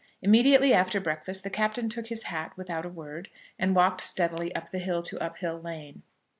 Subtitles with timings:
[0.23, 4.71] Immediately after breakfast the Captain took his hat without a word, and walked steadily up
[4.71, 6.01] the hill to Uphill Lane.